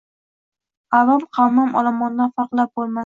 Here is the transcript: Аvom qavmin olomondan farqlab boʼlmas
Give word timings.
Аvom 0.99 1.27
qavmin 1.37 1.77
olomondan 1.83 2.35
farqlab 2.41 2.73
boʼlmas 2.81 2.99